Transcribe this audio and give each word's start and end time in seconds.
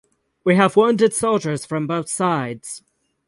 We 0.43 0.55
have 0.55 0.75
wounded 0.75 1.13
soldiers 1.13 1.63
from 1.63 1.85
both 1.85 2.09
sides. 2.09 2.81